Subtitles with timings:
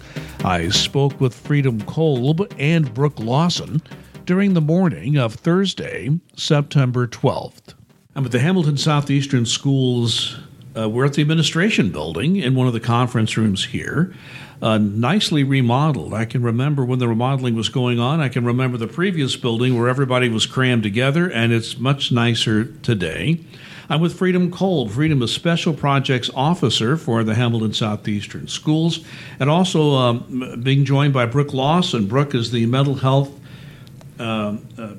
[0.44, 3.80] I spoke with Freedom Kolb and Brooke Lawson
[4.24, 7.74] during the morning of Thursday, September 12th.
[8.16, 10.40] I'm at the Hamilton Southeastern Schools.
[10.76, 14.12] Uh, we're at the administration building in one of the conference rooms here
[14.62, 16.14] uh, nicely remodeled.
[16.14, 18.20] I can remember when the remodeling was going on.
[18.20, 22.64] I can remember the previous building where everybody was crammed together, and it's much nicer
[22.64, 23.40] today.
[23.88, 24.90] I'm with Freedom Kolb.
[24.90, 29.04] Freedom is Special Projects Officer for the Hamilton Southeastern Schools,
[29.38, 32.06] and also um, being joined by Brooke Lawson.
[32.06, 33.38] Brooke is the mental health.
[34.18, 34.94] Uh, uh,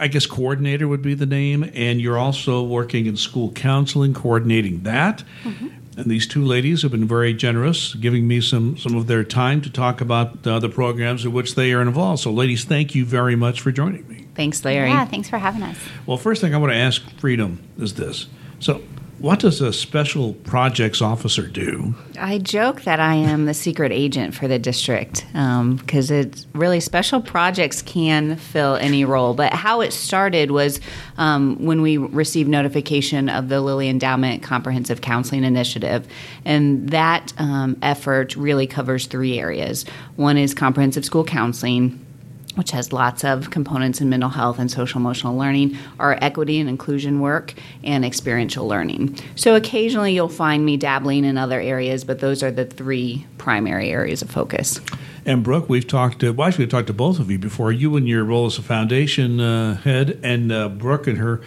[0.00, 4.82] I guess coordinator would be the name, and you're also working in school counseling, coordinating
[4.84, 5.22] that.
[5.44, 5.68] Mm-hmm.
[5.98, 9.60] And these two ladies have been very generous, giving me some, some of their time
[9.60, 12.22] to talk about uh, the programs in which they are involved.
[12.22, 14.26] So, ladies, thank you very much for joining me.
[14.34, 14.88] Thanks, Larry.
[14.88, 15.76] Yeah, thanks for having us.
[16.06, 18.26] Well, first thing I want to ask Freedom is this.
[18.60, 18.82] So,
[19.20, 21.94] what does a special projects officer do?
[22.18, 26.80] I joke that I am the secret agent for the district because um, it's really
[26.80, 29.34] special projects can fill any role.
[29.34, 30.80] But how it started was
[31.18, 36.08] um, when we received notification of the Lilly Endowment Comprehensive Counseling Initiative.
[36.46, 39.84] And that um, effort really covers three areas
[40.16, 42.04] one is comprehensive school counseling
[42.56, 46.68] which has lots of components in mental health and social emotional learning, our equity and
[46.68, 49.16] inclusion work, and experiential learning.
[49.36, 53.90] So occasionally you'll find me dabbling in other areas, but those are the three primary
[53.90, 54.80] areas of focus.
[55.26, 57.72] And Brooke, we've talked to, well, actually, we've talked to both of you before.
[57.72, 61.42] You and your role as a foundation uh, head, and uh, Brooke and her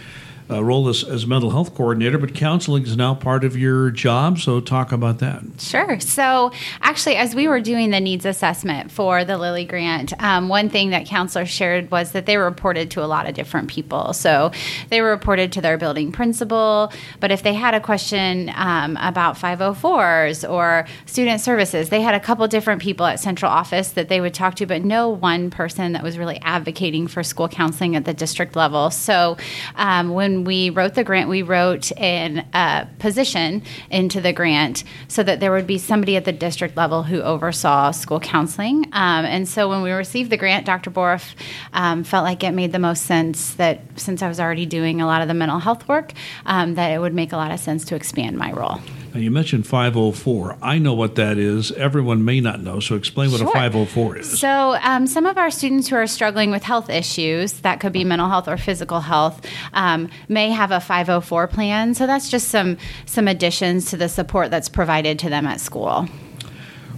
[0.50, 4.40] uh, role as, as mental health coordinator, but counseling is now part of your job.
[4.40, 5.44] So, talk about that.
[5.60, 6.00] Sure.
[6.00, 10.70] So, actually, as we were doing the needs assessment for the Lilly grant, um, one
[10.70, 14.14] thing that counselors shared was that they were reported to a lot of different people.
[14.14, 14.52] So,
[14.90, 19.36] they were reported to their building principal, but if they had a question um, about
[19.36, 24.20] 504s or student services, they had a couple different people at central office that they
[24.20, 28.06] would talk to, but no one person that was really advocating for school counseling at
[28.06, 28.90] the district level.
[28.90, 29.38] So,
[29.76, 35.40] um, when we wrote the grant, we wrote a position into the grant so that
[35.40, 38.86] there would be somebody at the district level who oversaw school counseling.
[38.94, 40.92] Um, and so when we received the grant, Dr.
[40.92, 41.36] Bourff
[41.74, 45.06] um, felt like it made the most sense that since I was already doing a
[45.06, 46.14] lot of the mental health work,
[46.46, 48.80] um, that it would make a lot of sense to expand my role.
[49.14, 50.58] Now, you mentioned 504.
[50.60, 51.72] I know what that is.
[51.74, 53.48] Everyone may not know, so explain what sure.
[53.48, 54.40] a 504 is.
[54.40, 58.04] So, um, some of our students who are struggling with health issues, that could be
[58.04, 61.94] mental health or physical health, um, may have a 504 plan.
[61.94, 66.10] So, that's just some, some additions to the support that's provided to them at school.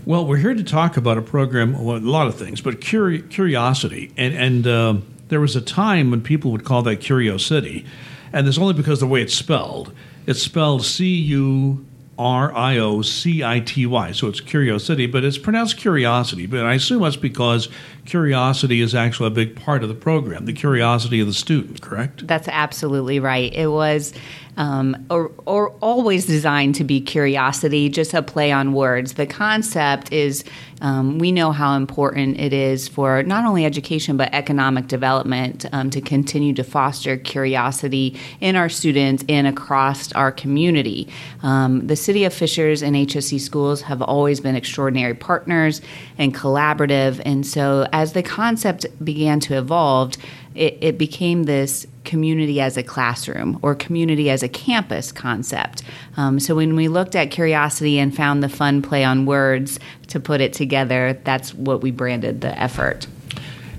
[0.06, 3.30] Well, we're here to talk about a program, well, a lot of things, but curi-
[3.30, 4.14] curiosity.
[4.16, 4.96] And, and uh,
[5.28, 7.86] there was a time when people would call that Curiosity,
[8.32, 9.94] and it's only because of the way it's spelled.
[10.28, 11.86] It's spelled C U
[12.18, 14.12] R I O C I T Y.
[14.12, 16.46] So it's curiosity, but it's pronounced curiosity.
[16.46, 17.68] But I assume that's because
[18.06, 22.28] curiosity is actually a big part of the program, the curiosity of the student, correct?
[22.28, 23.54] That's absolutely right.
[23.54, 24.14] It was
[24.58, 29.14] um, or, or always designed to be curiosity, just a play on words.
[29.14, 30.44] The concept is
[30.82, 35.90] um, we know how important it is for not only education but economic development um,
[35.90, 41.08] to continue to foster curiosity in our students and across our community.
[41.44, 45.82] Um, the City of Fishers and HSE schools have always been extraordinary partners
[46.18, 50.16] and collaborative, and so as the concept began to evolve,
[50.54, 55.82] it, it became this community as a classroom or community as a campus concept.
[56.18, 60.20] Um, so when we looked at curiosity and found the fun play on words to
[60.20, 63.08] put it together, that's what we branded the effort.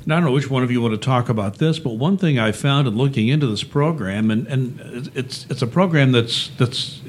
[0.05, 2.17] And I don't know which one of you want to talk about this, but one
[2.17, 6.49] thing I found in looking into this program, and, and it's it's a program that's
[6.57, 7.01] that's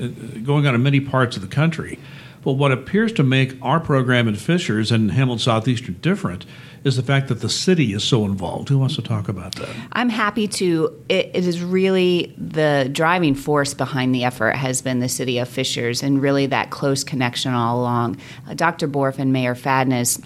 [0.44, 2.00] going on in many parts of the country.
[2.44, 6.46] But what appears to make our program in Fishers and Hamilton Southeastern different
[6.88, 8.70] is the fact that the city is so involved.
[8.70, 9.70] Who wants to talk about that?
[9.92, 11.04] I'm happy to.
[11.10, 15.48] it, it is really the driving force behind the effort has been the city of
[15.48, 18.18] Fishers and really that close connection all along.
[18.48, 18.88] Uh, Dr.
[18.88, 20.20] Bourff and Mayor Fadness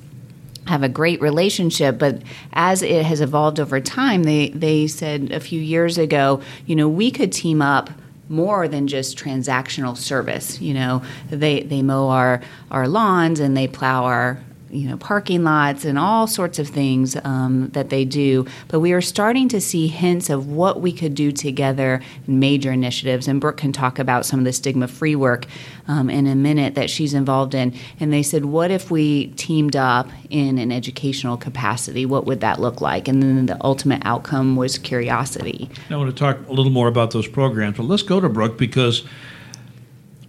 [0.68, 2.22] have a great relationship, but
[2.54, 6.88] as it has evolved over time, they, they said a few years ago, you know,
[6.88, 7.90] we could team up
[8.30, 10.62] more than just transactional service.
[10.62, 14.40] You know, they, they mow our, our lawns and they plow our
[14.72, 18.46] you know parking lots and all sorts of things um, that they do.
[18.68, 22.72] But we are starting to see hints of what we could do together in major
[22.72, 23.28] initiatives.
[23.28, 25.46] And brooke can talk about some of the stigma free work
[25.88, 27.74] um, in a minute that she's involved in.
[28.00, 32.06] And they said what if we teamed up in an educational capacity?
[32.06, 33.08] What would that look like?
[33.08, 35.70] And then the ultimate outcome was curiosity.
[35.90, 37.78] I want to talk a little more about those programs.
[37.78, 39.04] But let's go to brooke because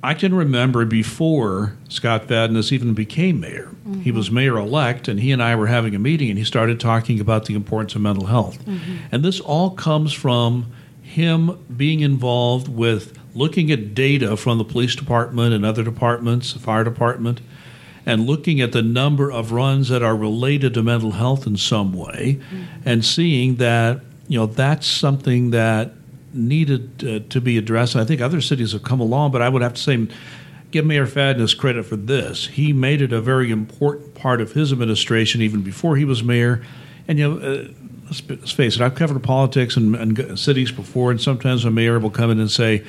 [0.04, 3.68] I can remember before Scott Fadness even became mayor.
[3.68, 4.00] Mm-hmm.
[4.00, 6.80] He was mayor elect, and he and I were having a meeting, and he started
[6.80, 8.58] talking about the importance of mental health.
[8.64, 8.96] Mm-hmm.
[9.12, 10.72] And this all comes from
[11.02, 16.58] him being involved with looking at data from the police department and other departments, the
[16.58, 17.40] fire department,
[18.04, 21.92] and looking at the number of runs that are related to mental health in some
[21.92, 22.64] way, mm-hmm.
[22.84, 25.92] and seeing that you know that's something that
[26.34, 27.94] needed uh, to be addressed.
[27.94, 30.08] And I think other cities have come along, but I would have to say,
[30.72, 32.48] give Mayor Fadness credit for this.
[32.48, 36.64] He made it a very important part of his administration even before he was mayor.
[37.06, 37.68] And you know, uh,
[38.06, 41.98] let's, let's, face it, I've covered politics and, and, cities before, and sometimes a mayor
[41.98, 42.84] will come in and say,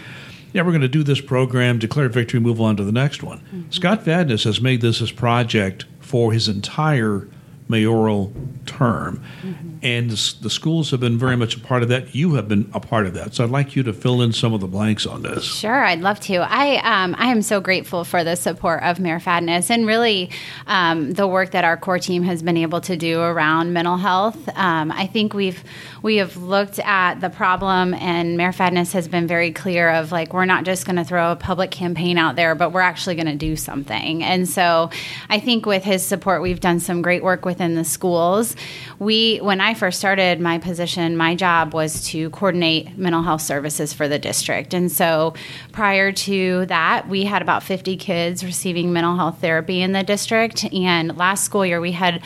[0.54, 3.39] "Yeah, we're going to do this program, declare victory, move on to the next one."
[3.39, 3.72] Mm-hmm.
[3.72, 7.28] Scott Fadness has made this his project for his entire
[7.68, 8.33] mayoral
[8.65, 9.24] term.
[9.42, 9.69] Mm-hmm.
[9.81, 12.15] And the, schools have been very much a part of that.
[12.15, 13.36] You have been a part of that.
[13.36, 15.44] So I'd like you to fill in some of the blanks on this.
[15.44, 16.36] Sure, I'd love to.
[16.36, 20.30] I um, I am so grateful for the support of Mayor Fadness and really
[20.68, 24.38] um, the work that our core team has been able to do around mental health.
[24.56, 25.62] Um, I think we've
[26.01, 30.33] we have looked at the problem, and Mayor Fadness has been very clear of like
[30.33, 33.27] we're not just going to throw a public campaign out there, but we're actually going
[33.27, 34.24] to do something.
[34.24, 34.92] And so
[35.30, 38.55] I think with his support, we've done some great work within the schools.
[38.97, 43.94] We when I first started my position, my job was to coordinate mental health services
[43.94, 44.73] for the district.
[44.73, 45.35] And so
[45.71, 50.65] prior to that, we had about 50 kids receiving mental health therapy in the district.
[50.73, 52.23] And last school year, we had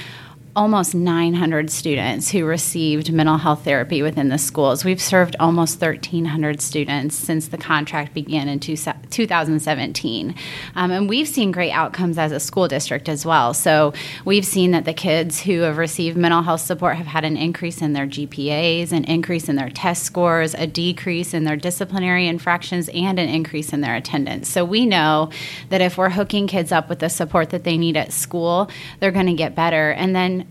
[0.57, 4.83] almost 900 students who received mental health therapy within the schools.
[4.83, 10.33] We've served almost 1,300 students since the contract began in two, 2017.
[10.74, 13.54] Um, and we've seen great outcomes as a school district as well.
[13.54, 13.94] So
[14.25, 17.80] we've seen that the kids who have received mental health support have had an increase
[17.83, 22.89] in their GPAs, an increase in their test scores, a decrease in their disciplinary infractions,
[22.95, 24.50] and an increase in their attendance.
[24.50, 25.30] So we know
[25.69, 29.12] that if we're hooking kids up with the support that they need at school, they're
[29.12, 29.92] going to get better.
[29.92, 30.47] And then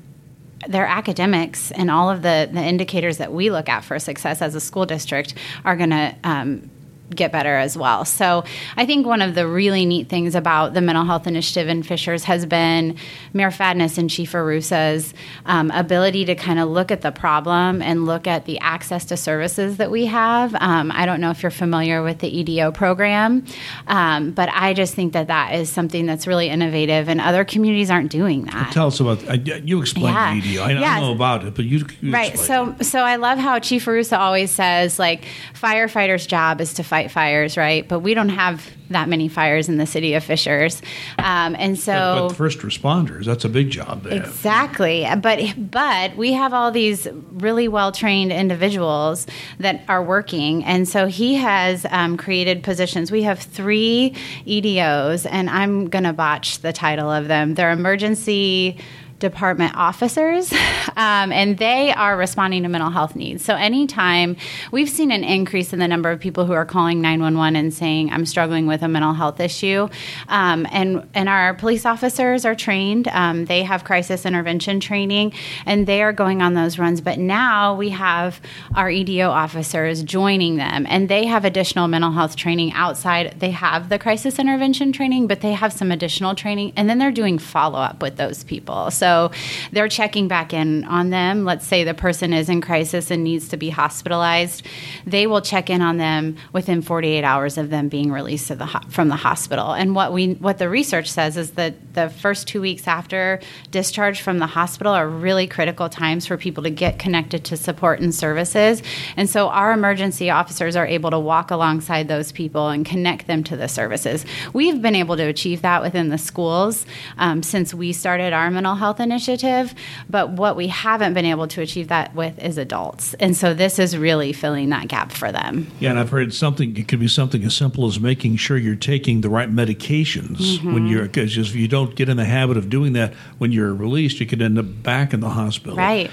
[0.68, 4.54] their academics and all of the, the indicators that we look at for success as
[4.54, 5.34] a school district
[5.64, 6.70] are going to um,
[7.14, 8.04] get better as well.
[8.04, 8.44] So
[8.76, 12.24] I think one of the really neat things about the mental health initiative in Fishers
[12.24, 12.96] has been
[13.32, 15.14] Mayor Fadness and Chief Orusa's
[15.44, 19.16] um, ability to kind of look at the problem and look at the access to
[19.16, 20.54] services that we have.
[20.56, 23.44] Um, I don't know if you're familiar with the EDO program,
[23.86, 27.90] um, but I just think that that is something that's really innovative, and other communities
[27.90, 28.72] aren't doing that.
[28.72, 29.80] Tell us about uh, you.
[29.80, 30.34] Explain yeah.
[30.34, 30.62] EDO.
[30.62, 30.94] I, yeah.
[30.94, 32.36] I, know about it, but you, you right.
[32.38, 36.95] So, so I love how Chief Orusa always says, like, firefighters' job is to fight
[36.96, 37.86] fight fires, right?
[37.86, 40.80] But we don't have that many fires in the city of Fishers,
[41.18, 44.06] um, and so but, but, first responders—that's a big job.
[44.06, 49.26] Exactly, but but we have all these really well trained individuals
[49.58, 53.12] that are working, and so he has um, created positions.
[53.12, 54.14] We have three
[54.46, 57.56] EDOs, and I'm going to botch the title of them.
[57.56, 58.78] They're emergency
[59.18, 60.52] department officers,
[60.96, 63.44] um, and they are responding to mental health needs.
[63.44, 64.36] So, anytime
[64.70, 68.10] we've seen an increase in the number of people who are calling 911 and saying,
[68.10, 69.88] I'm struggling with a mental health issue,
[70.28, 75.32] um, and, and our police officers are trained, um, they have crisis intervention training,
[75.64, 77.00] and they are going on those runs.
[77.00, 78.40] But now we have
[78.74, 83.38] our EDO officers joining them, and they have additional mental health training outside.
[83.38, 87.10] They have the crisis intervention training, but they have some additional training, and then they're
[87.10, 88.90] doing follow up with those people.
[88.90, 89.30] So, So
[89.70, 91.44] they're checking back in on them.
[91.44, 94.66] Let's say the person is in crisis and needs to be hospitalized.
[95.06, 98.80] They will check in on them within 48 hours of them being released the ho-
[98.88, 99.74] from the hospital.
[99.74, 103.38] And what we what the research says is that the first two weeks after
[103.70, 108.00] discharge from the hospital are really critical times for people to get connected to support
[108.00, 108.82] and services.
[109.16, 113.44] And so our emergency officers are able to walk alongside those people and connect them
[113.44, 114.26] to the services.
[114.52, 116.84] We've been able to achieve that within the schools
[117.18, 119.74] um, since we started our mental health initiative.
[120.08, 123.14] But what we haven't been able to achieve that with is adults.
[123.14, 125.70] And so this is really filling that gap for them.
[125.80, 128.76] Yeah, and I've heard something, it could be something as simple as making sure you're
[128.76, 130.74] taking the right medications mm-hmm.
[130.74, 133.74] when you're, because if you don't get in the habit of doing that when you're
[133.74, 135.76] released, you could end up back in the hospital.
[135.76, 136.10] Right.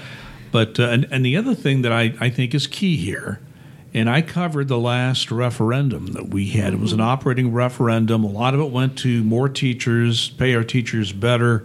[0.52, 3.40] But, uh, and, and the other thing that I, I think is key here
[3.94, 6.74] and I covered the last referendum that we had.
[6.74, 7.08] It was an mm-hmm.
[7.08, 8.24] operating referendum.
[8.24, 11.64] A lot of it went to more teachers, pay our teachers better.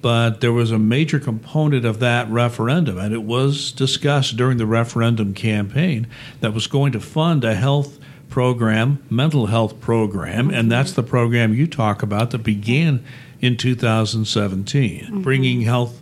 [0.00, 4.66] But there was a major component of that referendum, and it was discussed during the
[4.66, 6.06] referendum campaign
[6.40, 11.54] that was going to fund a health program, mental health program, and that's the program
[11.54, 13.04] you talk about that began
[13.40, 15.22] in 2017, mm-hmm.
[15.22, 16.00] bringing health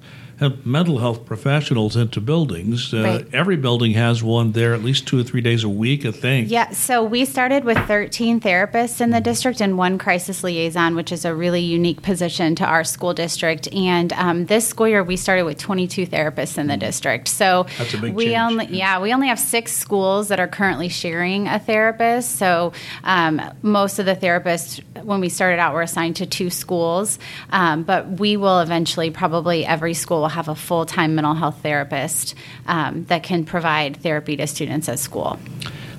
[0.64, 2.92] mental health professionals into buildings.
[2.92, 3.34] Uh, right.
[3.34, 6.50] Every building has one there at least two or three days a week, I think.
[6.50, 11.10] Yeah, so we started with 13 therapists in the district and one crisis liaison, which
[11.10, 13.72] is a really unique position to our school district.
[13.72, 17.28] And um, this school year, we started with 22 therapists in the district.
[17.28, 18.38] So That's a big we change.
[18.38, 22.36] only, yeah, we only have six schools that are currently sharing a therapist.
[22.36, 22.72] So
[23.04, 27.18] um, most of the therapists, when we started out, we're assigned to two schools,
[27.50, 31.60] um, but we will eventually probably every school will have a full time mental health
[31.62, 32.34] therapist
[32.66, 35.38] um, that can provide therapy to students at school.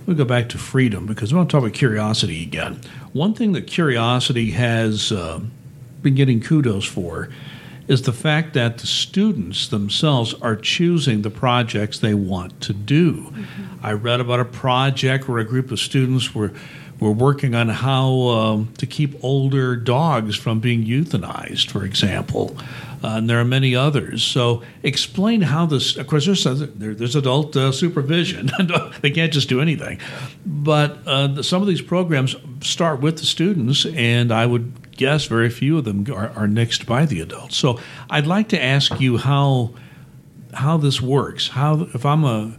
[0.05, 2.81] We go back to freedom because we want to talk about curiosity again.
[3.13, 5.39] One thing that curiosity has uh,
[6.01, 7.29] been getting kudos for
[7.87, 13.13] is the fact that the students themselves are choosing the projects they want to do.
[13.13, 13.85] Mm-hmm.
[13.85, 16.51] I read about a project where a group of students were
[16.99, 22.57] were working on how um, to keep older dogs from being euthanized, for example.
[23.03, 24.23] Uh, and there are many others.
[24.23, 25.97] So, explain how this.
[25.97, 28.49] Of course, there's, there's adult uh, supervision.
[29.01, 29.99] they can't just do anything.
[30.45, 35.51] But uh, some of these programs start with the students, and I would guess very
[35.51, 37.55] few of them are, are nixed by the adults.
[37.55, 39.75] So, I'd like to ask you how
[40.53, 41.49] how this works.
[41.49, 42.57] How if I'm a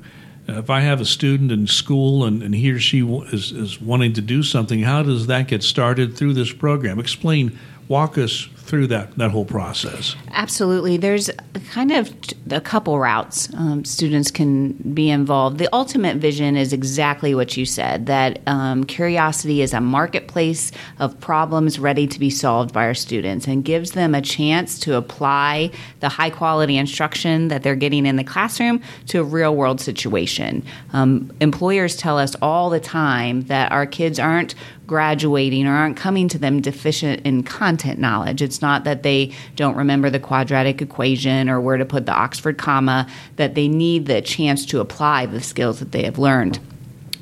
[0.49, 3.81] Uh, if I have a student in school and, and he or she is, is
[3.81, 6.99] wanting to do something, how does that get started through this program?
[6.99, 10.15] Explain, walk us through that, that whole process?
[10.33, 10.99] Absolutely.
[10.99, 11.31] There's
[11.71, 12.15] kind of
[12.51, 15.57] a couple routes um, students can be involved.
[15.57, 21.19] The ultimate vision is exactly what you said that um, curiosity is a marketplace of
[21.19, 25.71] problems ready to be solved by our students and gives them a chance to apply
[26.01, 30.63] the high quality instruction that they're getting in the classroom to a real world situation.
[30.93, 34.55] Um, employers tell us all the time that our kids aren't
[34.89, 38.43] graduating or aren't coming to them deficient in content knowledge.
[38.43, 42.59] It's not that they don't remember the quadratic equation or where to put the Oxford
[42.59, 46.59] comma, that they need the chance to apply the skills that they have learned.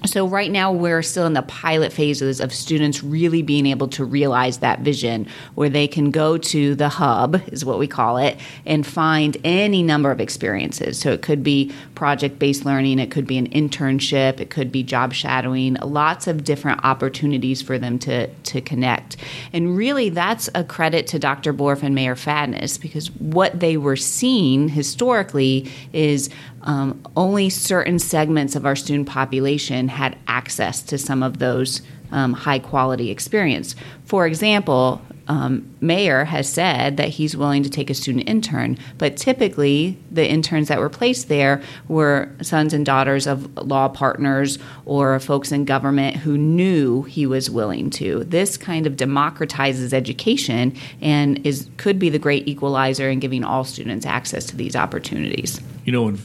[0.05, 4.05] So, right now, we're still in the pilot phases of students really being able to
[4.05, 8.39] realize that vision where they can go to the hub, is what we call it,
[8.65, 10.99] and find any number of experiences.
[10.99, 14.85] So, it could be project based learning, it could be an internship, it could be
[14.85, 19.17] job shadowing, lots of different opportunities for them to, to connect.
[19.53, 21.53] And really, that's a credit to Dr.
[21.53, 26.31] Bourff and Mayor Fadness because what they were seeing historically is
[26.63, 32.33] um, only certain segments of our student population had access to some of those um,
[32.33, 33.75] high quality experience.
[34.05, 39.17] For example, um, Mayor has said that he's willing to take a student intern, but
[39.17, 45.19] typically the interns that were placed there were sons and daughters of law partners or
[45.21, 48.25] folks in government who knew he was willing to.
[48.25, 53.65] This kind of democratizes education and is could be the great equalizer in giving all
[53.65, 55.61] students access to these opportunities.
[55.85, 56.19] You know, when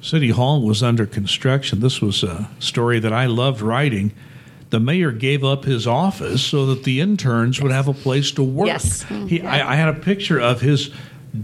[0.00, 1.80] City Hall was under construction.
[1.80, 4.12] This was a story that I loved writing.
[4.70, 8.42] The mayor gave up his office so that the interns would have a place to
[8.42, 8.66] work.
[8.66, 9.02] Yes.
[9.02, 9.46] He, mm-hmm.
[9.46, 10.90] I, I had a picture of his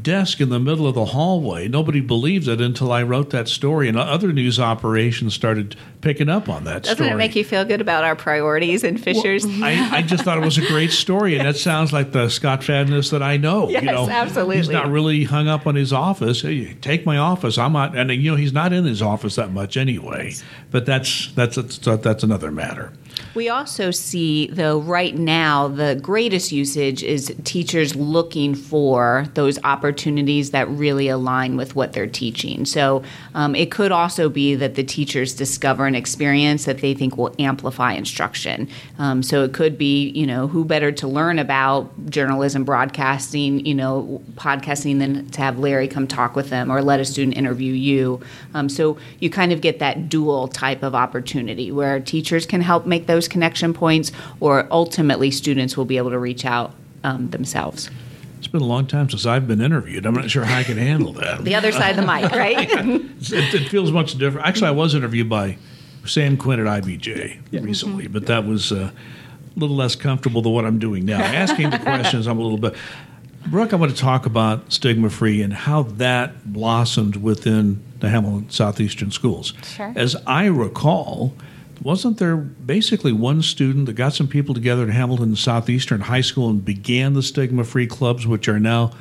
[0.02, 1.68] desk in the middle of the hallway.
[1.68, 6.48] Nobody believed it until I wrote that story, and other news operations started picking up
[6.48, 7.10] on that Doesn't story.
[7.10, 9.46] it make you feel good about our priorities and Fishers?
[9.46, 12.28] Well, I, I, just thought it was a great story, and that sounds like the
[12.28, 13.68] Scott Fadness that I know.
[13.68, 14.58] Yes, you know, absolutely.
[14.58, 16.42] He's not really hung up on his office.
[16.42, 17.58] Hey, take my office.
[17.58, 20.34] I'm not, and you know, he's not in his office that much anyway.
[20.70, 22.92] But that's that's that's, that's another matter.
[23.35, 30.52] We also see, though, right now, the greatest usage is teachers looking for those opportunities
[30.52, 32.64] that really align with what they're teaching.
[32.64, 33.02] So
[33.35, 37.35] um, it could also be that the teachers discover an experience that they think will
[37.38, 38.68] amplify instruction.
[38.99, 43.75] Um, so it could be, you know, who better to learn about journalism, broadcasting, you
[43.75, 47.73] know, podcasting than to have Larry come talk with them or let a student interview
[47.73, 48.21] you.
[48.54, 52.87] Um, so you kind of get that dual type of opportunity where teachers can help
[52.87, 57.90] make those connection points, or ultimately students will be able to reach out um, themselves.
[58.38, 60.04] It's been a long time since I've been interviewed.
[60.04, 61.44] I'm not sure how I can handle that.
[61.44, 62.70] the other side of the mic, right?
[62.70, 64.46] it, it, feels much different.
[64.46, 65.56] Actually, I was interviewed by
[66.04, 67.61] Sam Quinn at IBJ yeah.
[67.61, 68.90] recently, but that was uh,
[69.56, 71.23] a little less comfortable than what I'm doing now.
[71.23, 72.75] Asking the questions, I'm a little bit.
[73.46, 78.50] Brooke, I want to talk about stigma free and how that blossomed within the Hamilton
[78.50, 79.52] Southeastern schools.
[79.64, 79.92] Sure.
[79.96, 81.34] As I recall,
[81.82, 86.48] wasn't there basically one student that got some people together at Hamilton Southeastern High School
[86.50, 88.92] and began the stigma free clubs, which are now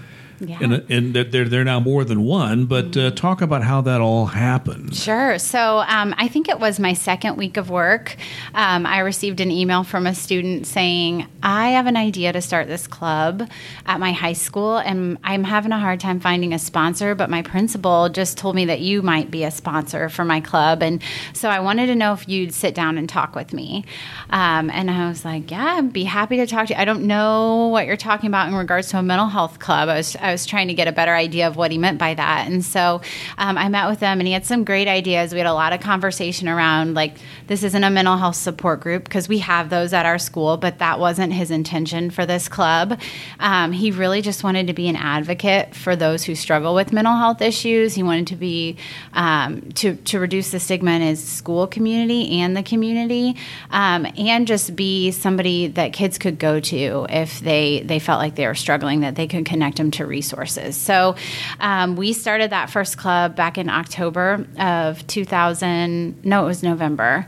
[0.49, 0.57] yeah.
[0.61, 4.27] And, and they're, they're now more than one, but uh, talk about how that all
[4.27, 4.95] happened.
[4.95, 5.37] Sure.
[5.39, 8.15] So um, I think it was my second week of work.
[8.53, 12.67] Um, I received an email from a student saying, I have an idea to start
[12.67, 13.49] this club
[13.85, 17.41] at my high school, and I'm having a hard time finding a sponsor, but my
[17.41, 20.83] principal just told me that you might be a sponsor for my club.
[20.83, 21.01] And
[21.33, 23.85] so I wanted to know if you'd sit down and talk with me.
[24.29, 26.79] Um, and I was like, Yeah, I'd be happy to talk to you.
[26.79, 29.89] I don't know what you're talking about in regards to a mental health club.
[29.89, 32.13] I was, I was trying to get a better idea of what he meant by
[32.13, 32.47] that.
[32.49, 33.01] And so
[33.37, 35.31] um, I met with him, and he had some great ideas.
[35.31, 37.13] We had a lot of conversation around like
[37.47, 40.79] this isn't a mental health support group because we have those at our school, but
[40.79, 42.99] that wasn't his intention for this club.
[43.39, 47.15] Um, he really just wanted to be an advocate for those who struggle with mental
[47.15, 47.93] health issues.
[47.93, 48.77] He wanted to be
[49.13, 53.35] um, to to reduce the stigma in his school community and the community,
[53.71, 58.35] um, and just be somebody that kids could go to if they they felt like
[58.35, 60.77] they were struggling, that they could connect them to resources.
[60.77, 61.15] So
[61.59, 66.23] um, we started that first club back in October of 2000.
[66.23, 67.27] No, it was November.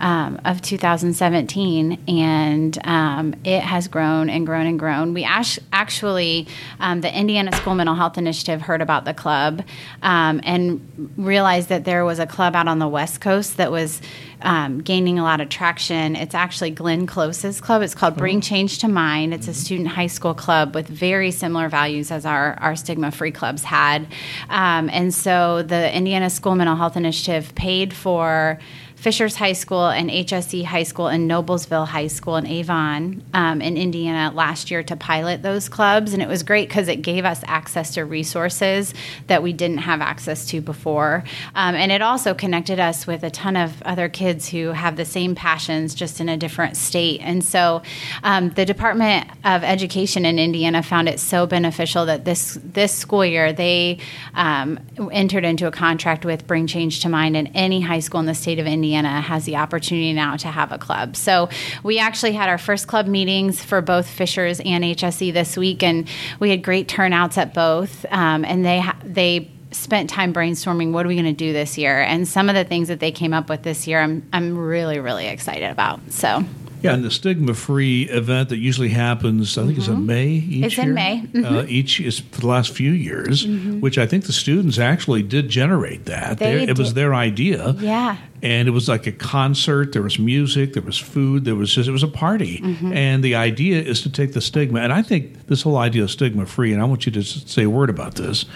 [0.00, 5.12] Um, of 2017, and um, it has grown and grown and grown.
[5.12, 9.62] We ash- actually, um, the Indiana School Mental Health Initiative heard about the club
[10.02, 14.00] um, and realized that there was a club out on the West Coast that was
[14.42, 16.16] um, gaining a lot of traction.
[16.16, 17.82] It's actually Glenn Close's club.
[17.82, 18.40] It's called Bring oh.
[18.40, 19.34] Change to Mind.
[19.34, 19.58] It's a mm-hmm.
[19.58, 24.06] student high school club with very similar values as our, our stigma free clubs had.
[24.48, 28.58] Um, and so the Indiana School Mental Health Initiative paid for
[29.00, 33.78] Fishers High School and HSE High School and Noblesville High School in Avon um, in
[33.78, 36.12] Indiana last year to pilot those clubs.
[36.12, 38.92] And it was great because it gave us access to resources
[39.26, 41.24] that we didn't have access to before.
[41.54, 45.06] Um, and it also connected us with a ton of other kids who have the
[45.06, 47.22] same passions, just in a different state.
[47.22, 47.80] And so
[48.22, 53.24] um, the Department of Education in Indiana found it so beneficial that this, this school
[53.24, 53.96] year they
[54.34, 54.78] um,
[55.10, 58.34] entered into a contract with Bring Change to Mind, and any high school in the
[58.34, 61.16] state of Indiana Indiana has the opportunity now to have a club.
[61.16, 61.48] So
[61.82, 66.08] we actually had our first club meetings for both Fishers and HSE this week, and
[66.40, 68.04] we had great turnouts at both.
[68.10, 71.78] Um, and they ha- they spent time brainstorming what are we going to do this
[71.78, 74.58] year and some of the things that they came up with this year I'm, I'm
[74.58, 76.44] really really excited about so
[76.82, 79.80] yeah, and the stigma free event that usually happens, I think mm-hmm.
[79.80, 80.06] it's in mm-hmm.
[80.06, 80.86] May each it's year.
[80.86, 81.18] in May.
[81.18, 81.56] Uh, mm-hmm.
[81.56, 83.80] Uh, each is for the last few years, mm-hmm.
[83.80, 86.38] which I think the students actually did generate that.
[86.38, 86.78] They it did.
[86.78, 87.72] was their idea.
[87.78, 88.16] Yeah.
[88.42, 89.92] And it was like a concert.
[89.92, 90.72] There was music.
[90.72, 91.44] There was food.
[91.44, 92.58] There was just it was a party.
[92.58, 92.92] Mm-hmm.
[92.92, 94.80] And the idea is to take the stigma.
[94.80, 96.72] And I think this whole idea of stigma free.
[96.72, 98.46] And I want you to say a word about this.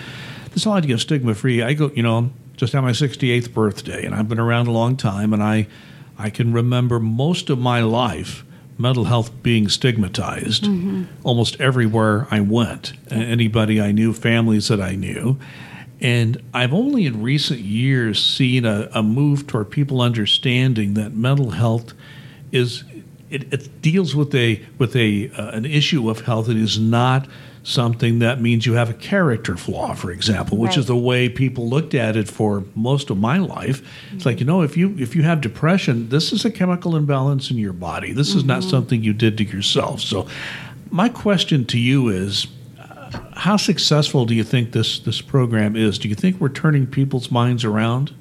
[0.53, 1.63] This whole idea of stigma free.
[1.63, 4.97] I go, you know, just had my 68th birthday, and I've been around a long
[4.97, 5.67] time, and I
[6.19, 8.45] I can remember most of my life
[8.79, 11.05] mental health being stigmatized mm-hmm.
[11.23, 12.93] almost everywhere I went.
[13.11, 15.39] Anybody I knew, families that I knew.
[16.01, 21.51] And I've only in recent years seen a, a move toward people understanding that mental
[21.51, 21.95] health
[22.53, 22.85] is
[23.31, 26.49] it, it deals with a with a uh, an issue of health.
[26.49, 27.27] It is not
[27.65, 30.79] something that means you have a character flaw, for example, which right.
[30.79, 33.83] is the way people looked at it for most of my life.
[33.83, 34.17] Mm-hmm.
[34.17, 37.51] It's like you know, if you if you have depression, this is a chemical imbalance
[37.51, 38.13] in your body.
[38.13, 38.39] This mm-hmm.
[38.39, 38.71] is not mm-hmm.
[38.71, 40.01] something you did to yourself.
[40.01, 40.29] So,
[40.91, 42.47] my question to you is.
[43.37, 45.99] how successful do you think this, this program is?
[45.99, 48.13] Do you think we're turning people's minds around?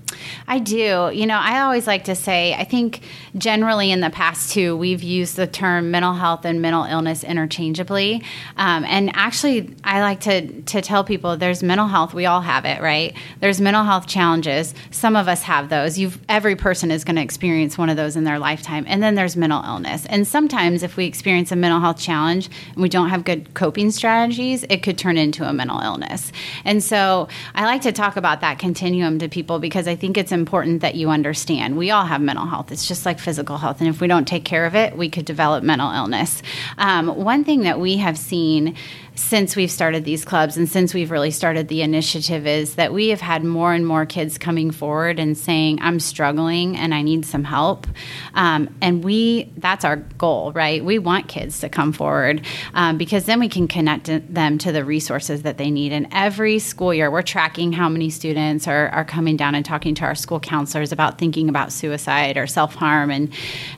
[0.48, 1.12] I do.
[1.14, 3.02] You know, I always like to say, I think
[3.38, 8.24] generally in the past too, we've used the term mental health and mental illness interchangeably.
[8.58, 12.14] Um, and actually, I like to, to tell people there's mental health.
[12.14, 13.16] We all have it, right?
[13.40, 14.74] There's mental health challenges.
[14.92, 15.98] Some of us have those.
[15.98, 18.86] You've, every person is going to experience one of those in their lifetime.
[18.88, 20.06] And then there's mental illness.
[20.08, 23.92] And sometimes if we experience a mental health challenge and we don't have good coping
[23.92, 26.32] strategies, it could turn into a mental illness.
[26.66, 30.34] And so I like to talk about that continuum to people because I think it's
[30.34, 32.74] important that you understand we all have mental health.
[32.74, 33.80] It's just like physical health.
[33.80, 36.44] And if we don't take care of it, we could develop mental illness.
[36.78, 38.76] Um, one thing that we have seen
[39.16, 43.10] since we've started these clubs and since we've really started the initiative is that we
[43.10, 47.26] have had more and more kids coming forward and saying i'm struggling and i need
[47.26, 47.86] some help.
[48.34, 50.84] Um, and we that's our goal right?
[50.84, 54.84] We want kids to come forward um, because then we can connect them to the
[54.84, 55.92] resources that they need.
[55.92, 59.96] And every school year we're tracking how many students are, are coming down and talking
[59.96, 63.12] to our school counselors about thinking about suicide or self-harm.
[63.12, 63.32] And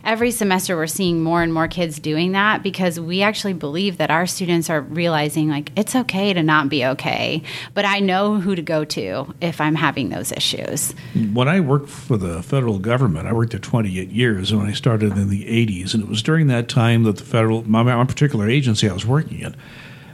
[0.03, 4.11] every semester we're seeing more and more kids doing that because we actually believe that
[4.11, 7.41] our students are realizing realizing like it's okay to not be okay,
[7.73, 10.93] but I know who to go to if I'm having those issues.
[11.33, 15.17] When I worked for the federal government, I worked there 28 years when I started
[15.17, 18.47] in the 80s, and it was during that time that the federal, my, my particular
[18.47, 19.55] agency I was working in,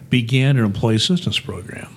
[0.09, 1.93] began an employee assistance program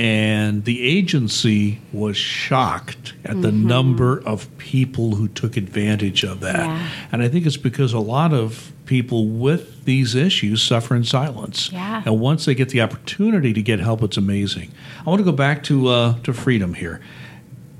[0.00, 3.42] and the agency was shocked at mm-hmm.
[3.42, 6.64] the number of people who took advantage of that.
[6.64, 6.88] Yeah.
[7.12, 11.70] And I think it's because a lot of people with these issues suffer in silence.
[11.70, 12.02] Yeah.
[12.06, 14.72] And once they get the opportunity to get help, it's amazing.
[15.04, 17.02] I want to go back to uh, to freedom here,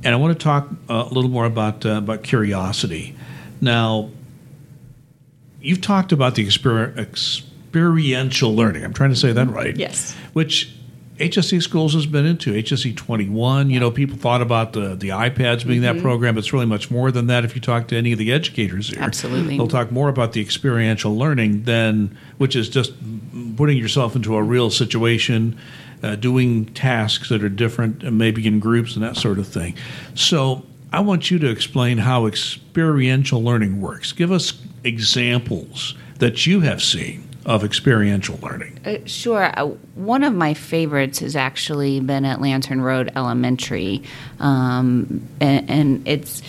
[0.04, 3.16] and I want to talk uh, a little more about uh, about curiosity.
[3.62, 4.11] Now,
[5.62, 8.85] you've talked about the exper- experiential learning.
[8.85, 9.74] I'm trying to say that right.
[9.74, 10.14] Yes.
[10.35, 10.74] Which
[11.20, 13.68] HSE Schools has been into HSE 21.
[13.68, 15.96] You know, people thought about the the iPads being mm-hmm.
[15.96, 16.38] that program.
[16.38, 17.44] It's really much more than that.
[17.44, 20.40] If you talk to any of the educators here, absolutely, they'll talk more about the
[20.40, 22.94] experiential learning than which is just
[23.56, 25.59] putting yourself into a real situation,
[26.02, 29.76] uh, doing tasks that are different, and maybe in groups and that sort of thing.
[30.14, 30.64] So.
[30.92, 34.11] I want you to explain how experiential learning works.
[34.11, 38.78] Give us examples that you have seen of experiential learning?
[38.84, 39.50] Uh, sure.
[39.58, 44.04] Uh, one of my favorites has actually been at Lantern Road Elementary,
[44.38, 46.42] um, and, and, it's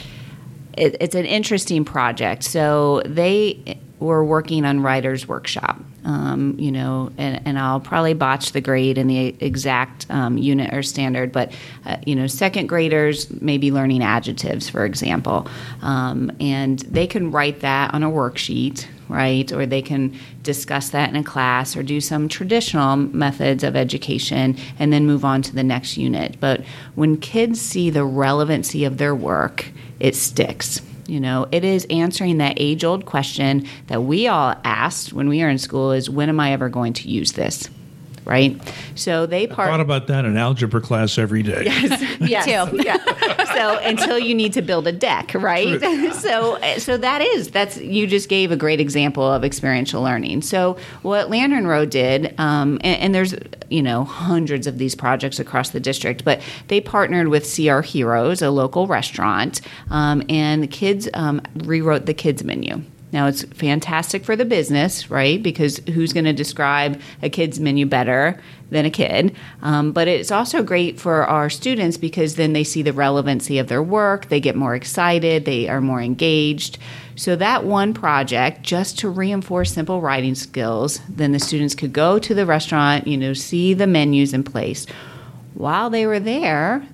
[0.78, 2.44] it, it's an interesting project.
[2.44, 5.80] So they were working on writers' workshop.
[6.04, 10.74] Um, you know, and, and, I'll probably botch the grade in the exact um, unit
[10.74, 11.52] or standard, but
[11.86, 15.48] uh, you know, second graders may be learning adjectives, for example,
[15.84, 19.52] um, and they can write that on a worksheet right?
[19.52, 24.56] Or they can discuss that in a class or do some traditional methods of education
[24.80, 26.38] and then move on to the next unit.
[26.40, 26.62] But
[26.96, 29.66] when kids see the relevancy of their work,
[30.00, 30.82] it sticks.
[31.12, 35.44] You know, it is answering that age old question that we all asked when we
[35.44, 37.70] were in school is when am I ever going to use this?
[38.26, 38.60] Right?
[38.96, 39.70] So they part.
[39.70, 41.64] I thought about that in algebra class every day.
[41.66, 42.82] Yes, yes, too.
[42.84, 42.98] Yeah.
[43.54, 45.80] So until you need to build a deck, right?
[46.14, 50.42] so so that is that's you just gave a great example of experiential learning.
[50.42, 53.36] So what Lantern Road did, um, and, and, there's
[53.70, 58.42] you know hundreds of these projects across the district, but they partnered with CR Heroes,
[58.42, 62.82] a local restaurant, um, and the kids um, rewrote the kids menu.
[63.12, 65.42] Now, it's fantastic for the business, right?
[65.42, 69.36] Because who's going to describe a kid's menu better than a kid?
[69.62, 73.68] Um, but it's also great for our students because then they see the relevancy of
[73.68, 76.78] their work, they get more excited, they are more engaged.
[77.18, 82.18] So, that one project, just to reinforce simple writing skills, then the students could go
[82.18, 84.86] to the restaurant, you know, see the menus in place.
[85.54, 86.88] While they were there,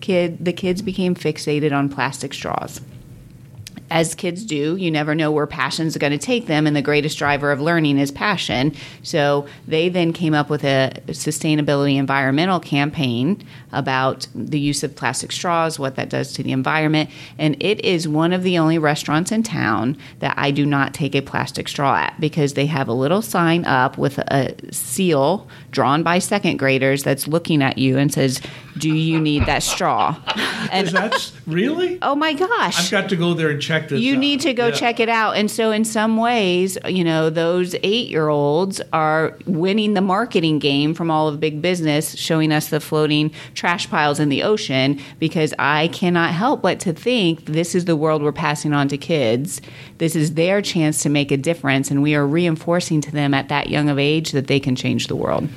[0.00, 2.80] kid, the kids became fixated on plastic straws
[3.90, 6.82] as kids do, you never know where passions are going to take them, and the
[6.82, 8.74] greatest driver of learning is passion.
[9.02, 15.32] So they then came up with a sustainability environmental campaign about the use of plastic
[15.32, 19.30] straws, what that does to the environment, and it is one of the only restaurants
[19.30, 22.92] in town that I do not take a plastic straw at because they have a
[22.92, 28.12] little sign up with a seal drawn by second graders that's looking at you and
[28.12, 28.40] says,
[28.76, 30.16] "Do you need that straw?"
[30.72, 31.98] And that's really?
[32.02, 32.78] Oh my gosh!
[32.78, 34.20] I've got to go there and check check this you out.
[34.20, 34.74] need to go yeah.
[34.74, 35.36] check it out.
[35.36, 40.58] And so, in some ways, you know, those eight year olds are winning the marketing
[40.58, 45.00] game from all of big business, showing us the floating trash piles in the ocean
[45.18, 48.98] because I cannot help but to think this is the world we're passing on to
[48.98, 49.60] kids.
[49.98, 51.90] This is their chance to make a difference.
[51.90, 55.06] And we are reinforcing to them at that young of age that they can change
[55.06, 55.48] the world.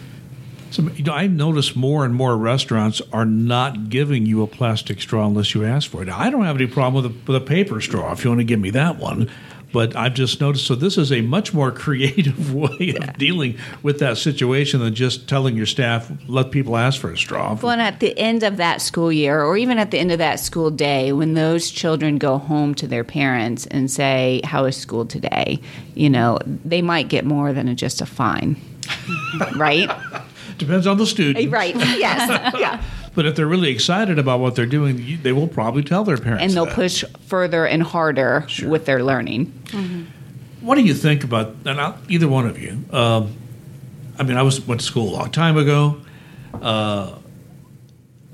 [0.72, 5.02] So, you know, I've noticed more and more restaurants are not giving you a plastic
[5.02, 6.08] straw unless you ask for it.
[6.08, 8.46] I don't have any problem with a, with a paper straw if you want to
[8.46, 9.30] give me that one.
[9.74, 14.00] But I've just noticed, so this is a much more creative way of dealing with
[14.00, 17.58] that situation than just telling your staff, let people ask for a straw.
[17.62, 20.20] Well, and at the end of that school year, or even at the end of
[20.20, 24.76] that school day, when those children go home to their parents and say, How is
[24.76, 25.60] school today?
[25.96, 28.58] You know, they might get more than just a fine,
[29.56, 29.90] right?
[30.62, 31.52] Depends on the student.
[31.52, 32.82] Right, yes, yeah.
[33.14, 36.18] But if they're really excited about what they're doing, you- they will probably tell their
[36.18, 36.44] parents.
[36.44, 36.76] And they'll that.
[36.76, 38.70] push further and harder Sure.
[38.70, 39.48] with their learning.
[40.62, 42.78] What do you think about and I'll, either one of you?
[42.92, 43.34] Um,
[44.20, 46.00] I mean, I was went to school a long time ago.
[46.62, 47.16] Uh,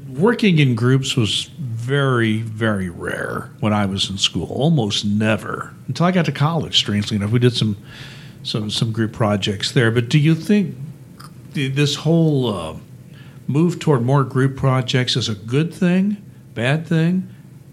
[0.10, 4.48] working in groups was very, very rare when I was in school.
[4.52, 6.78] Almost never until I got to college.
[6.78, 7.78] Strangely enough, we did some
[8.44, 9.90] some some group projects there.
[9.92, 10.76] But do you think
[11.58, 12.76] th- this whole uh,
[13.48, 16.18] move toward more group projects is a good thing,
[16.54, 17.28] bad thing?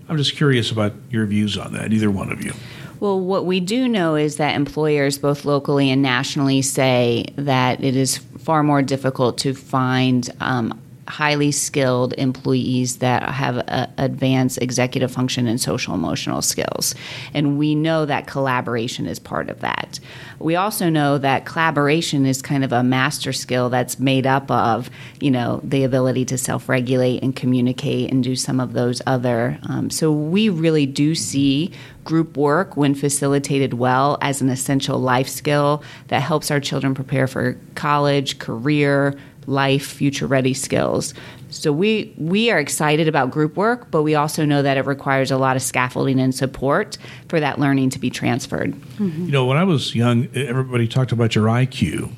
[0.08, 1.92] I'm just curious about your views on that.
[1.92, 2.52] Either one of you.
[3.00, 7.96] Well, what we do know is that employers, both locally and nationally, say that it
[7.96, 13.56] is far more difficult to find um, highly skilled employees that have
[13.98, 16.94] advanced executive function and social emotional skills.
[17.32, 20.00] And we know that collaboration is part of that.
[20.38, 24.90] We also know that collaboration is kind of a master skill that's made up of,
[25.20, 29.58] you know, the ability to self regulate and communicate and do some of those other.
[29.68, 31.72] Um, so we really do see
[32.04, 37.26] group work, when facilitated well, as an essential life skill that helps our children prepare
[37.26, 41.14] for college, career, life, future ready skills.
[41.50, 45.30] So we we are excited about group work, but we also know that it requires
[45.30, 48.74] a lot of scaffolding and support for that learning to be transferred.
[48.98, 52.10] You know, when I was young, everybody talked about your IQ.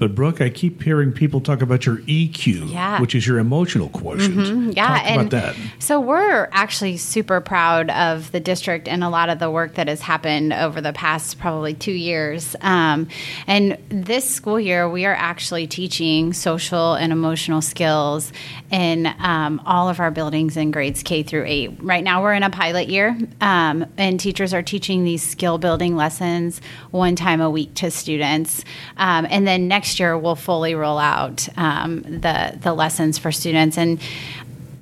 [0.00, 3.00] But Brooke, I keep hearing people talk about your EQ, Yeah.
[3.02, 4.74] which is your emotional quotient.
[4.74, 5.56] Yeah, talk and about that.
[5.78, 9.88] so we're actually super proud of the district and a lot of the work that
[9.88, 12.56] has happened over the past probably two years.
[12.62, 13.08] Um,
[13.46, 18.32] and this school year, we are actually teaching social and emotional skills
[18.70, 21.76] in um, all of our buildings in grades K through eight.
[21.82, 25.94] Right now, we're in a pilot year, um, and teachers are teaching these skill building
[25.94, 28.64] lessons one time a week to students.
[28.96, 33.76] Um, and then next year, we'll fully roll out um, the the lessons for students
[33.78, 34.00] and.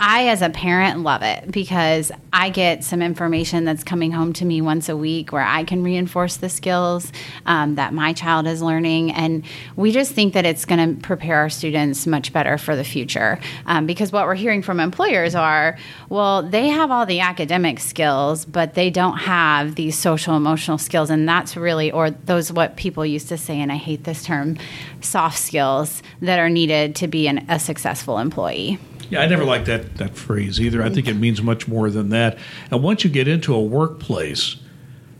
[0.01, 4.44] I, as a parent, love it because I get some information that's coming home to
[4.44, 7.12] me once a week where I can reinforce the skills
[7.47, 9.11] um, that my child is learning.
[9.11, 9.44] And
[9.75, 13.40] we just think that it's going to prepare our students much better for the future.
[13.66, 15.77] Um, because what we're hearing from employers are,
[16.09, 21.11] well, they have all the academic skills, but they don't have these social emotional skills.
[21.11, 24.59] And that's really, or those what people used to say, and I hate this term,
[25.01, 28.79] soft skills that are needed to be an, a successful employee.
[29.11, 30.83] Yeah, I never liked that, that phrase either.
[30.83, 32.39] I think it means much more than that.
[32.71, 34.57] And once you get into a workplace,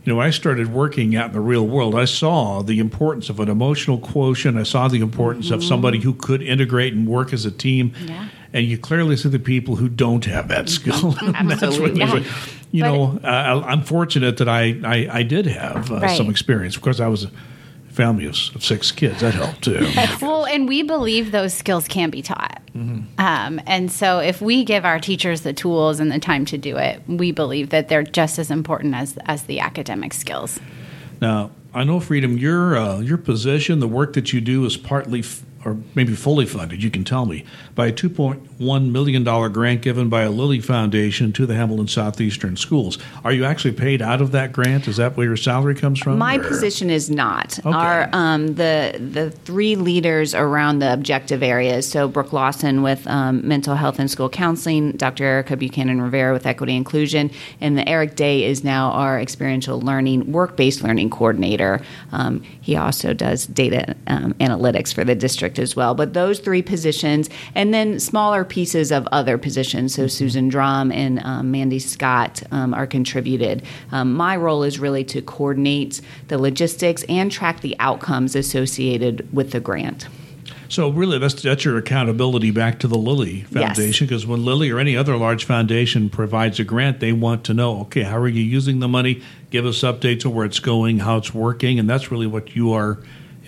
[0.05, 3.41] you know, I started working out in the real world, I saw the importance of
[3.41, 4.59] an emotional quotient.
[4.59, 7.93] I saw the importance of somebody who could integrate and work as a team.
[8.05, 8.29] Yeah.
[8.53, 11.15] And you clearly see the people who don't have that skill.
[11.23, 12.01] Absolutely.
[12.01, 12.25] usually-
[12.71, 16.17] you But- know, uh, I'm fortunate that I, I, I did have uh, Right.
[16.17, 17.27] some experience because I was
[17.99, 19.21] family of, six kids.
[19.21, 19.85] That helped too.
[20.23, 22.63] Well, and we believe those skills can be taught.
[22.75, 26.77] Um, and so, if we give our teachers the tools and the time to do
[26.77, 30.61] it, we believe that they're just as important as as the academic skills.
[31.21, 35.21] Now, I know, Freedom, your uh, your position, the work that you do, is partly
[35.21, 36.85] f- or maybe fully funded.
[36.85, 38.09] You can tell me by a two
[38.59, 42.99] point one million dollar grant given by a Lilly Foundation to the Hamilton Southeastern Schools.
[43.25, 44.89] Are you actually paid out of that grant?
[44.89, 46.19] Is that where your salary comes from?
[46.19, 47.59] My or- position is not.
[47.61, 47.71] Okay.
[47.71, 51.89] Our um, the the three leaders around the objective areas.
[51.89, 55.25] So Brooke Lawson with um, mental health and school counseling, Dr.
[55.25, 60.31] Erica Buchanan Rivera with equity inclusion, and the Eric Day is now our experiential learning
[60.33, 61.81] work based learning coordinator.
[62.13, 65.95] Um, he also does data um, analytics for the district as well.
[65.95, 69.95] But those three positions, and then smaller pieces of other positions.
[69.95, 73.63] So Susan Drum and um, Mandy Scott um, are contributed.
[73.93, 79.53] Um, my role is really to coordinate the logistics and track the outcomes associated with
[79.53, 80.09] the grant.
[80.71, 84.79] So really, that's that's your accountability back to the Lilly Foundation because when Lilly or
[84.79, 88.43] any other large foundation provides a grant, they want to know, okay, how are you
[88.43, 89.23] using the money?
[89.51, 92.73] Give us updates on where it's going, how it's working, and that's really what you
[92.75, 92.99] are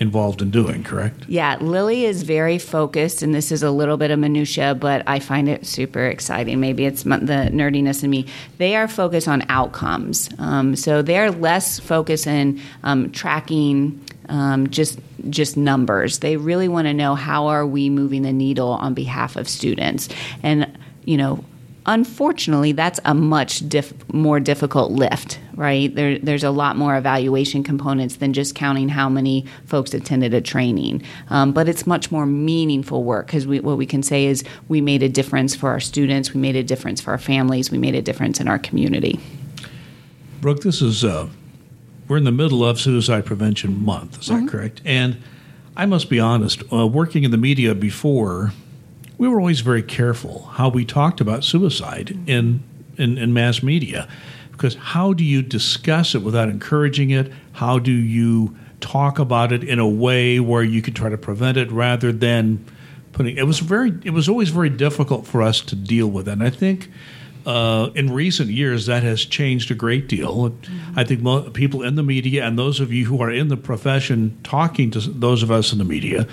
[0.01, 0.83] involved in doing.
[0.83, 1.23] Correct?
[1.27, 5.19] Yeah, Lilly is very focused, and this is a little bit of minutia, but I
[5.19, 6.59] find it super exciting.
[6.59, 8.25] Maybe it's the nerdiness in me.
[8.57, 14.01] They are focused on outcomes, um, so they're less focused in um, tracking.
[14.27, 16.19] um, just just numbers.
[16.19, 20.09] They really want to know how are we moving the needle on behalf of students,
[20.41, 20.65] and
[21.05, 21.43] you know
[21.85, 23.63] unfortunately, that's a much
[24.13, 25.93] more difficult lift, right?
[25.93, 30.41] There, there's a lot more evaluation components than just counting how many folks attended a
[30.41, 31.03] training.
[31.29, 35.01] Um, but it's much more meaningful work because what we can say is we made
[35.01, 38.01] a difference for our students, we made a difference for our families, we made a
[38.01, 39.19] difference in our community.
[40.39, 41.29] Brooke, this is, uh,
[42.07, 44.47] we're in the middle of Suicide Prevention Month, is that mm-hmm.
[44.47, 44.81] correct?
[44.85, 45.17] And
[45.75, 48.51] I must be honest, uh, working in the media before,
[49.21, 52.63] we were always very careful how we talked about suicide in,
[52.97, 54.07] in, in mass media
[54.51, 57.31] because how do you discuss it without encouraging it?
[57.53, 61.55] How do you talk about it in a way where you can try to prevent
[61.55, 62.65] it rather than
[63.11, 66.31] putting it was very it was always very difficult for us to deal with it.
[66.31, 66.89] And I think
[67.45, 70.49] uh, in recent years, that has changed a great deal.
[70.49, 70.99] Mm-hmm.
[70.99, 73.57] I think mo- people in the media and those of you who are in the
[73.57, 76.27] profession talking to those of us in the media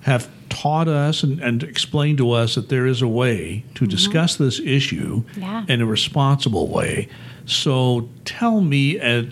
[0.00, 3.90] have taught us and, and explained to us that there is a way to mm-hmm.
[3.90, 5.64] discuss this issue yeah.
[5.68, 7.08] in a responsible way.
[7.46, 9.24] So tell me, uh,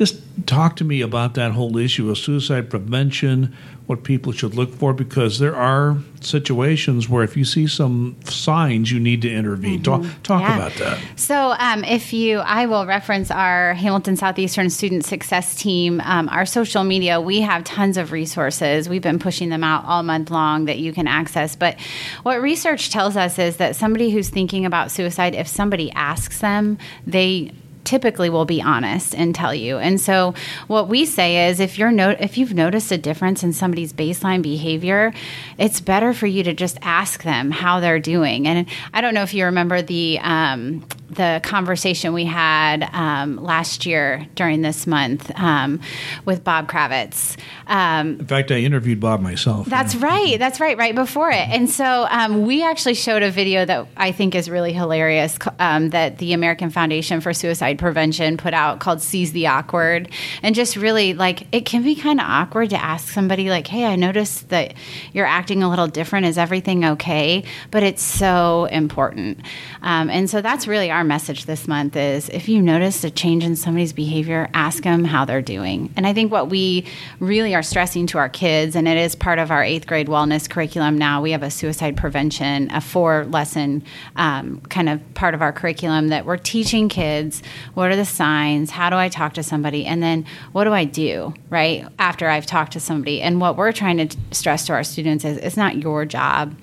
[0.00, 4.72] just talk to me about that whole issue of suicide prevention, what people should look
[4.72, 9.82] for because there are situations where if you see some signs, you need to intervene.
[9.82, 10.04] Mm-hmm.
[10.06, 10.56] Talk, talk yeah.
[10.56, 10.98] about that.
[11.16, 16.46] So, um, if you, I will reference our Hamilton Southeastern Student Success Team, um, our
[16.46, 17.20] social media.
[17.20, 18.88] We have tons of resources.
[18.88, 21.56] We've been pushing them out all month long that you can access.
[21.56, 21.78] But
[22.22, 26.78] what research tells us is that somebody who's thinking about suicide, if somebody asks them,
[27.06, 27.52] they
[27.84, 29.78] typically will be honest and tell you.
[29.78, 30.34] And so
[30.66, 34.42] what we say is if you're no, if you've noticed a difference in somebody's baseline
[34.42, 35.12] behavior,
[35.58, 38.46] it's better for you to just ask them how they're doing.
[38.46, 43.84] And I don't know if you remember the um, the conversation we had um, last
[43.84, 45.80] year during this month um,
[46.24, 47.36] with Bob Kravitz.
[47.66, 49.66] Um, in fact, I interviewed Bob myself.
[49.66, 50.06] That's yeah.
[50.06, 50.38] right.
[50.38, 50.78] That's right.
[50.78, 51.48] Right before it.
[51.48, 55.90] And so um, we actually showed a video that I think is really hilarious um,
[55.90, 60.10] that the American Foundation for Suicide Prevention put out called Seize the Awkward.
[60.42, 63.84] And just really like it can be kind of awkward to ask somebody, like, hey,
[63.84, 64.74] I noticed that
[65.12, 66.26] you're acting a little different.
[66.26, 67.42] Is everything okay?
[67.72, 69.40] But it's so important.
[69.82, 73.10] Um, and so that's really our our message this month is if you notice a
[73.10, 75.90] change in somebody's behavior, ask them how they're doing.
[75.96, 76.84] And I think what we
[77.20, 80.46] really are stressing to our kids, and it is part of our eighth grade wellness
[80.46, 83.82] curriculum now, we have a suicide prevention, a four lesson
[84.16, 87.42] um, kind of part of our curriculum that we're teaching kids
[87.74, 90.84] what are the signs, how do I talk to somebody, and then what do I
[90.84, 93.20] do, right, after I've talked to somebody.
[93.20, 96.54] And what we're trying to stress to our students is it's not your job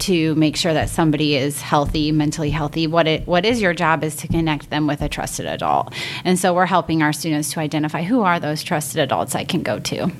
[0.00, 2.86] to make sure that somebody is healthy, mentally healthy.
[2.86, 5.94] What it what is your job is to connect them with a trusted adult.
[6.24, 9.62] And so we're helping our students to identify who are those trusted adults I can
[9.62, 10.10] go to.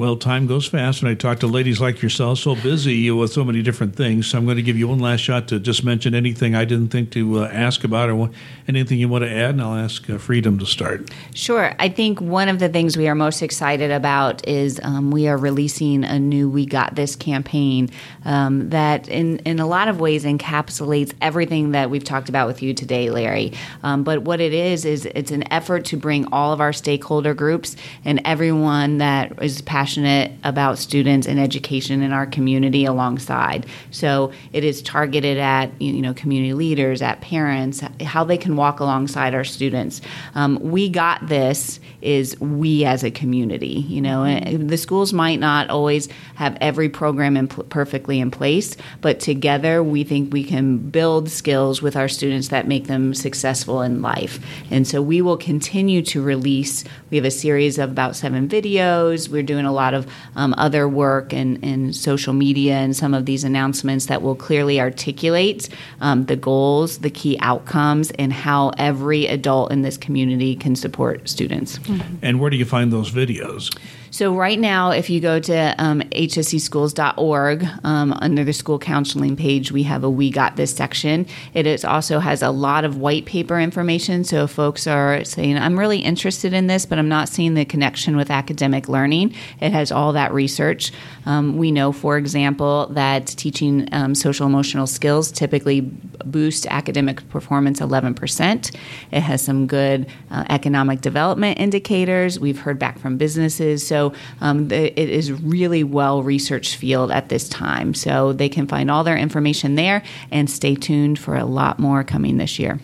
[0.00, 3.44] Well, time goes fast, and I talk to ladies like yourself, so busy with so
[3.44, 4.28] many different things.
[4.28, 6.88] So I'm going to give you one last shot to just mention anything I didn't
[6.88, 8.30] think to uh, ask about, or
[8.66, 11.10] anything you want to add, and I'll ask uh, Freedom to start.
[11.34, 11.74] Sure.
[11.78, 15.36] I think one of the things we are most excited about is um, we are
[15.36, 17.90] releasing a new "We Got This" campaign
[18.24, 22.62] um, that, in in a lot of ways, encapsulates everything that we've talked about with
[22.62, 23.52] you today, Larry.
[23.82, 27.34] Um, but what it is is it's an effort to bring all of our stakeholder
[27.34, 33.66] groups and everyone that is passionate passionate about students and education in our community alongside.
[33.90, 38.78] So it is targeted at you know community leaders, at parents, how they can walk
[38.78, 40.00] alongside our students.
[40.36, 43.84] Um, we got this is we as a community.
[43.88, 44.68] You know, mm-hmm.
[44.68, 49.82] the schools might not always have every program in pl- perfectly in place, but together
[49.82, 54.38] we think we can build skills with our students that make them successful in life.
[54.70, 56.84] And so we will continue to release.
[57.10, 59.28] We have a series of about seven videos.
[59.28, 60.06] We're doing a lot of
[60.36, 64.80] um, other work and, and social media and some of these announcements that will clearly
[64.80, 65.68] articulate
[66.00, 71.28] um, the goals, the key outcomes, and how every adult in this community can support
[71.28, 71.78] students.
[71.78, 72.16] Mm-hmm.
[72.22, 73.70] And where do you find those videos?
[74.12, 79.70] So, right now, if you go to um, hseschools.org, um, under the school counseling page,
[79.70, 81.26] we have a We Got This section.
[81.54, 84.24] It is also has a lot of white paper information.
[84.24, 88.16] So, folks are saying, I'm really interested in this, but I'm not seeing the connection
[88.16, 90.92] with academic learning, it has all that research.
[91.24, 95.88] Um, we know, for example, that teaching um, social emotional skills typically
[96.24, 98.76] boost academic performance 11%.
[99.12, 102.40] It has some good uh, economic development indicators.
[102.40, 103.86] We've heard back from businesses.
[103.86, 107.92] So, so um, the, it is really well researched field at this time.
[107.92, 112.02] So they can find all their information there and stay tuned for a lot more
[112.02, 112.80] coming this year.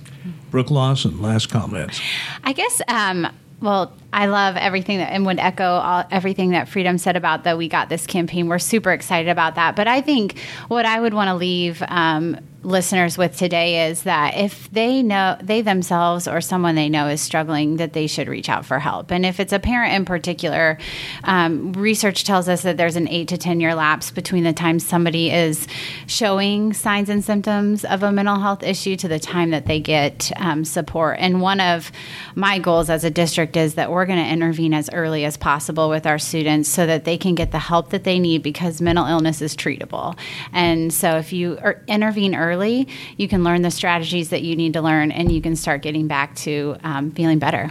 [0.50, 2.00] Brooke Lawson, last comments.
[2.44, 2.82] I guess.
[2.88, 3.28] Um,
[3.62, 7.56] well, I love everything that, and would echo all, everything that Freedom said about that
[7.56, 8.48] we got this campaign.
[8.48, 9.74] We're super excited about that.
[9.76, 10.38] But I think
[10.68, 15.36] what I would want to leave um, listeners with today is that if they know
[15.40, 19.12] they themselves or someone they know is struggling, that they should reach out for help.
[19.12, 20.76] And if it's a parent in particular,
[21.22, 24.80] um, research tells us that there's an eight to 10 year lapse between the time
[24.80, 25.68] somebody is
[26.08, 30.32] showing signs and symptoms of a mental health issue to the time that they get
[30.36, 31.18] um, support.
[31.20, 31.92] And one of
[32.34, 35.88] my goals as a district is that we're going to intervene as early as possible
[35.88, 39.06] with our students so that they can get the help that they need because mental
[39.06, 40.18] illness is treatable.
[40.52, 44.56] And so if you er, intervene early, early, you can learn the strategies that you
[44.56, 47.70] need to learn and you can start getting back to um, feeling better.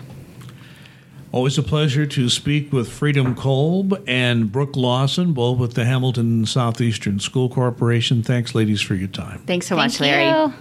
[1.31, 6.45] Always a pleasure to speak with Freedom Kolb and Brooke Lawson, both with the Hamilton
[6.45, 8.23] Southeastern School Corporation.
[8.23, 9.39] Thanks, ladies, for your time.
[9.45, 10.29] Thanks so Thank much, Larry.
[10.29, 10.53] You.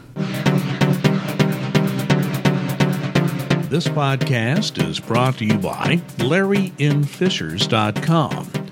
[3.69, 8.64] This podcast is brought to you by LarryInFishers.com.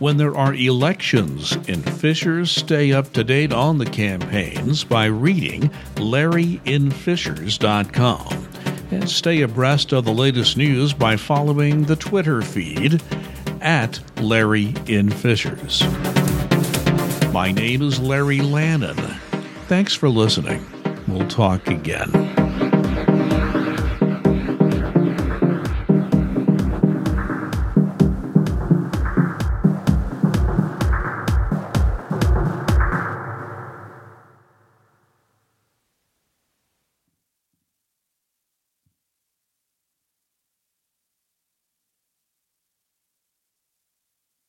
[0.00, 5.68] When there are elections in Fishers, stay up to date on the campaigns by reading
[5.96, 8.48] LarryInFishers.com.
[8.92, 13.02] And stay abreast of the latest news by following the Twitter feed
[13.60, 15.82] at LarryInFishers.
[17.30, 18.96] My name is Larry Lannon.
[19.68, 20.64] Thanks for listening.
[21.08, 22.29] We'll talk again.